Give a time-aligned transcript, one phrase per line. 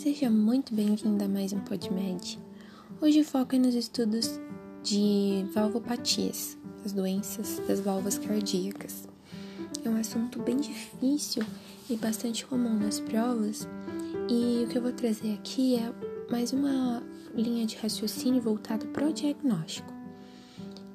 [0.00, 2.40] Seja muito bem-vindo a mais um PodMed.
[3.02, 4.40] Hoje o foco é nos estudos
[4.82, 9.06] de valvopatias, as doenças das válvulas cardíacas.
[9.84, 11.42] É um assunto bem difícil
[11.90, 13.68] e bastante comum nas provas,
[14.26, 15.92] e o que eu vou trazer aqui é
[16.30, 17.02] mais uma
[17.34, 19.92] linha de raciocínio voltada para o diagnóstico.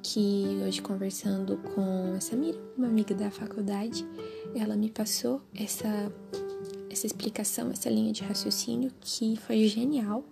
[0.02, 4.04] Que hoje, conversando com a Samira, uma amiga da faculdade,
[4.52, 6.12] ela me passou essa
[6.96, 10.24] essa explicação, essa linha de raciocínio que foi genial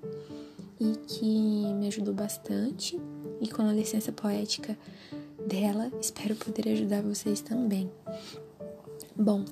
[0.81, 2.99] e que me ajudou bastante.
[3.41, 4.77] E com a licença poética
[5.47, 7.91] dela, espero poder ajudar vocês também.
[9.15, 9.45] Bom,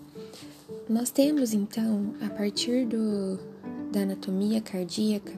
[0.88, 3.38] nós temos então, a partir do,
[3.92, 5.34] da anatomia cardíaca,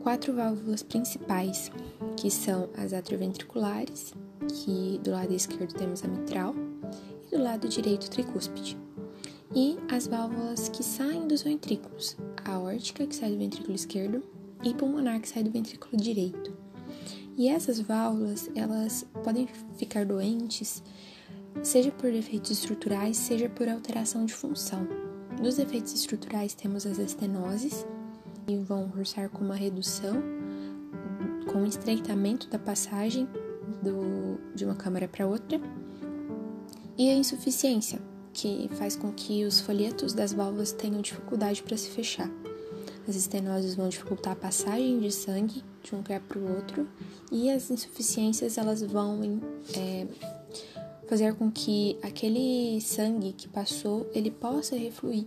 [0.00, 1.72] quatro válvulas principais,
[2.16, 4.14] que são as atrioventriculares,
[4.48, 6.54] que do lado esquerdo temos a mitral,
[7.26, 8.83] e do lado direito tricúspide
[9.54, 14.22] e as válvulas que saem dos ventrículos, a aórtica que sai do ventrículo esquerdo
[14.64, 16.52] e pulmonar que sai do ventrículo direito.
[17.36, 20.82] E essas válvulas, elas podem ficar doentes,
[21.62, 24.86] seja por defeitos estruturais, seja por alteração de função.
[25.40, 27.86] Nos defeitos estruturais temos as estenoses,
[28.46, 30.22] que vão cursar com uma redução,
[31.50, 33.28] com estreitamento da passagem
[33.82, 35.60] do, de uma câmara para outra,
[36.96, 38.00] e a insuficiência,
[38.34, 42.28] que faz com que os folhetos das válvulas tenham dificuldade para se fechar.
[43.08, 46.88] As estenoses vão dificultar a passagem de sangue de um lugar para o outro
[47.30, 49.40] e as insuficiências elas vão
[49.76, 50.06] é,
[51.06, 55.26] fazer com que aquele sangue que passou ele possa refluir,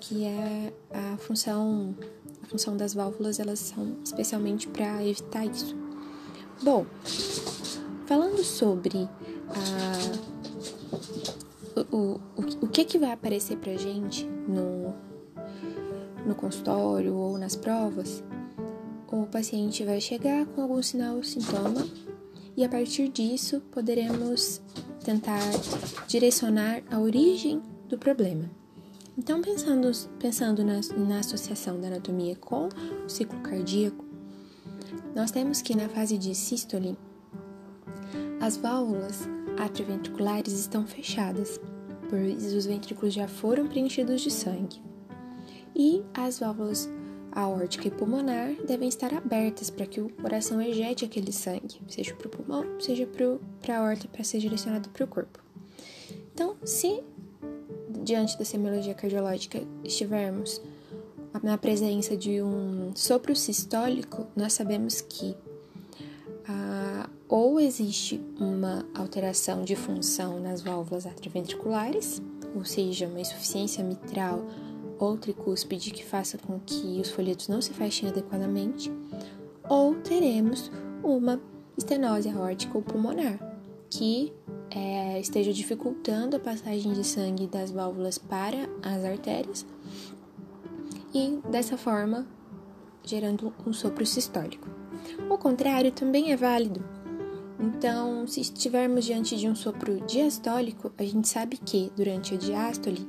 [0.00, 1.94] que é a função
[2.42, 5.74] a função das válvulas elas são especialmente para evitar isso.
[6.62, 6.86] Bom,
[8.06, 9.08] falando sobre
[9.48, 10.35] a
[11.76, 14.94] o, o, o que que vai aparecer pra gente no,
[16.26, 18.22] no consultório ou nas provas,
[19.10, 21.86] o paciente vai chegar com algum sinal ou sintoma
[22.56, 24.60] e a partir disso poderemos
[25.04, 25.40] tentar
[26.08, 28.50] direcionar a origem do problema.
[29.16, 32.68] Então, pensando, pensando na, na associação da anatomia com
[33.04, 34.04] o ciclo cardíaco,
[35.14, 36.98] nós temos que na fase de sístole,
[38.40, 39.26] as válvulas
[39.58, 41.60] atrioventriculares estão fechadas,
[42.08, 44.80] pois os ventrículos já foram preenchidos de sangue.
[45.74, 46.88] E as válvulas
[47.32, 52.28] aórtica e pulmonar devem estar abertas para que o coração ejete aquele sangue, seja para
[52.28, 55.38] o pulmão, seja para a aorta, para ser direcionado para o corpo.
[56.32, 57.02] Então, se
[58.02, 60.62] diante da semiologia cardiológica estivermos
[61.42, 65.36] na presença de um sopro sistólico, nós sabemos que
[67.28, 72.22] ou existe uma alteração de função nas válvulas atrioventriculares,
[72.54, 74.44] ou seja, uma insuficiência mitral
[74.98, 78.90] ou tricúspide que faça com que os folhetos não se fechem adequadamente,
[79.68, 80.70] ou teremos
[81.02, 81.40] uma
[81.76, 83.38] estenose aórtica ou pulmonar,
[83.90, 84.32] que
[84.70, 89.66] é, esteja dificultando a passagem de sangue das válvulas para as artérias
[91.14, 92.26] e dessa forma
[93.04, 94.68] gerando um sopro sistólico.
[95.30, 96.95] O contrário também é válido.
[97.58, 103.06] Então, se estivermos diante de um sopro diastólico, a gente sabe que durante a diástole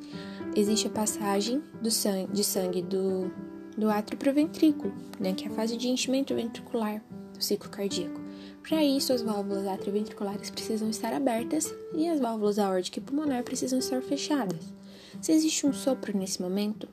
[0.56, 3.30] existe a passagem do sangue, de sangue do,
[3.78, 7.04] do átrio para o ventrículo, né, que é a fase de enchimento ventricular
[7.34, 8.22] do ciclo cardíaco.
[8.68, 13.80] Para isso, as válvulas atrioventriculares precisam estar abertas e as válvulas aórtica e pulmonar precisam
[13.80, 14.74] estar fechadas.
[15.22, 16.88] Se existe um sopro nesse momento,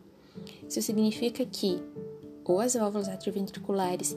[0.68, 1.80] isso significa que
[2.44, 4.16] ou as válvulas atrioventriculares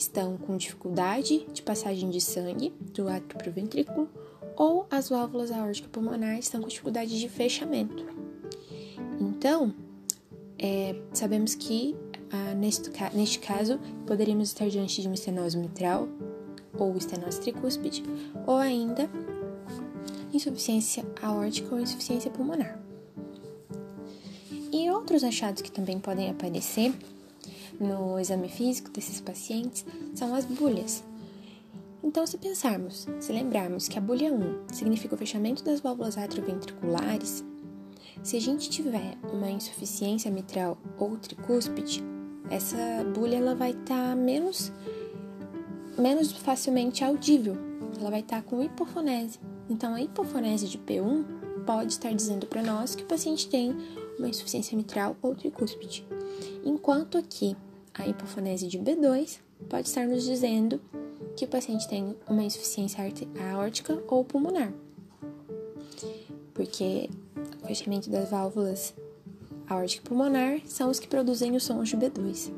[0.00, 4.08] estão com dificuldade de passagem de sangue do átrio para o ventrículo
[4.56, 8.06] ou as válvulas aórtica pulmonar estão com dificuldade de fechamento.
[9.20, 9.74] Então,
[10.58, 11.94] é, sabemos que
[12.32, 16.08] ah, neste, neste caso poderíamos estar diante de uma estenose mitral
[16.78, 18.02] ou estenose tricúspide
[18.46, 19.10] ou ainda
[20.32, 22.78] insuficiência aórtica ou insuficiência pulmonar.
[24.72, 26.94] E outros achados que também podem aparecer
[27.78, 29.84] no exame físico desses pacientes
[30.14, 31.04] são as bolhas.
[32.02, 37.44] Então, se pensarmos, se lembrarmos que a bolha 1 significa o fechamento das válvulas atrioventriculares,
[38.22, 42.02] se a gente tiver uma insuficiência mitral ou tricúspide,
[42.50, 42.76] essa
[43.14, 44.72] bolha ela vai estar tá menos,
[45.98, 47.56] menos facilmente audível,
[47.98, 49.38] ela vai estar tá com hipofonese.
[49.68, 51.24] Então, a hipofonese de P1
[51.66, 53.76] pode estar dizendo para nós que o paciente tem
[54.18, 56.06] uma insuficiência mitral ou tricúspide.
[56.64, 57.56] Enquanto aqui
[57.94, 59.38] a hipofonese de B2
[59.68, 60.80] pode estar nos dizendo
[61.36, 63.04] que o paciente tem uma insuficiência
[63.52, 64.72] aórtica ou pulmonar,
[66.54, 67.08] porque
[67.62, 68.94] o fechamento das válvulas
[69.68, 72.52] aórtica pulmonar são os que produzem os sons de B2.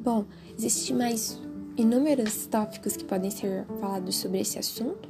[0.00, 0.24] Bom,
[0.56, 1.38] existem mais
[1.76, 5.08] inúmeros tópicos que podem ser falados sobre esse assunto,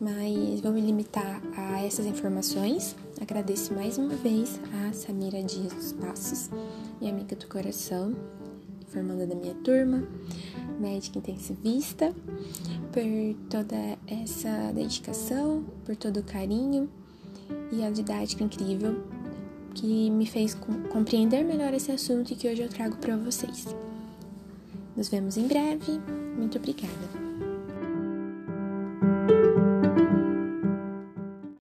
[0.00, 2.96] mas vou me limitar a essas informações.
[3.20, 6.50] Agradeço mais uma vez a Samira Dias dos Passos,
[7.00, 8.14] minha amiga do coração,
[8.88, 10.06] formanda da minha turma,
[10.80, 12.12] médica intensivista,
[12.92, 13.76] por toda
[14.06, 16.88] essa dedicação, por todo o carinho
[17.72, 19.02] e a didática incrível
[19.74, 20.54] que me fez
[20.90, 23.66] compreender melhor esse assunto e que hoje eu trago para vocês.
[24.96, 26.00] Nos vemos em breve.
[26.36, 27.23] Muito obrigada.